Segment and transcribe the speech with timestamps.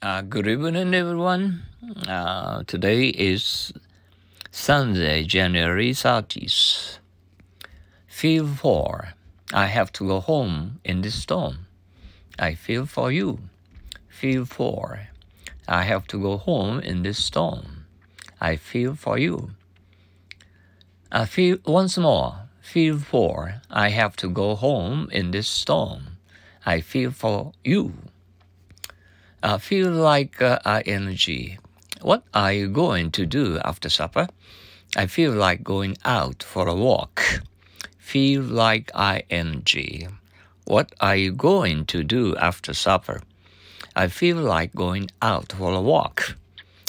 [0.00, 1.64] Uh, good evening, everyone.
[2.06, 3.72] Uh, today is
[4.52, 6.98] Sunday, January 30th.
[8.06, 9.14] Feel for.
[9.52, 11.66] I have to go home in this storm.
[12.38, 13.40] I feel for you.
[14.08, 15.08] Feel for.
[15.66, 17.86] I have to go home in this storm.
[18.40, 19.50] I feel for you.
[21.10, 22.48] I feel once more.
[22.60, 23.62] Feel for.
[23.68, 26.18] I have to go home in this storm.
[26.64, 27.94] I feel for you.
[29.40, 31.58] I feel like uh, ing.
[32.02, 34.26] What are you going to do after supper?
[34.96, 37.42] I feel like going out for a walk.
[37.98, 38.90] Feel like
[39.30, 40.18] ing.
[40.64, 43.22] What are you going to do after supper?
[43.94, 46.36] I feel like going out for a walk.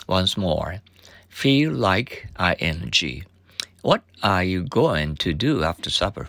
[0.07, 0.81] Once more.
[1.29, 2.27] Feel like
[2.59, 3.26] ing.
[3.84, 6.27] What are you going to do after supper?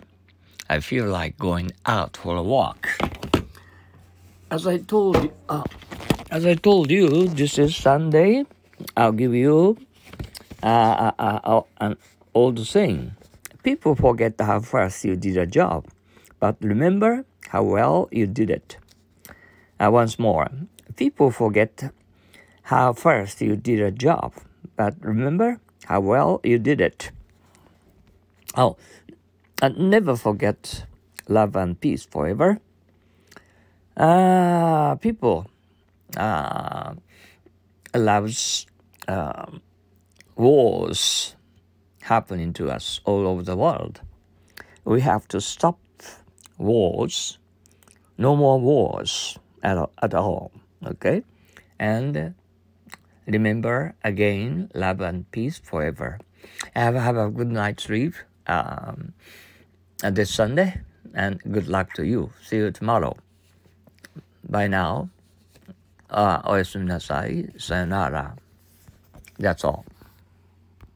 [0.69, 2.87] I feel like going out for a walk.
[4.51, 5.63] As I told you, uh,
[6.31, 8.45] as I told you, this is Sunday.
[8.95, 9.77] I'll give you
[10.63, 11.97] uh, uh, uh, uh, an
[12.33, 13.11] old saying.
[13.63, 15.85] People forget how fast you did a job,
[16.39, 18.77] but remember how well you did it.
[19.77, 20.47] Uh, once more,
[20.95, 21.91] people forget
[22.63, 24.33] how fast you did a job,
[24.77, 27.11] but remember how well you did it.
[28.55, 28.77] Oh,
[29.61, 30.85] and never forget
[31.27, 32.59] love and peace forever.
[33.97, 35.50] Ah, people
[36.17, 36.93] uh,
[37.93, 38.65] allows
[39.07, 39.51] uh,
[40.35, 41.35] wars
[42.01, 44.01] happening to us all over the world.
[44.85, 45.79] We have to stop
[46.57, 47.37] wars.
[48.17, 50.51] No more wars at, at all.
[50.85, 51.23] Okay?
[51.79, 52.33] And
[53.25, 56.19] remember again, love and peace forever.
[56.75, 58.15] Have, have a good night's sleep
[58.47, 59.13] um,
[60.03, 60.81] this Sunday
[61.13, 62.31] and good luck to you.
[62.43, 63.15] See you tomorrow.
[64.47, 65.09] Bye now.
[66.13, 67.49] あおやすみなさい。
[67.57, 68.35] さよなら。
[69.39, 69.85] That's all.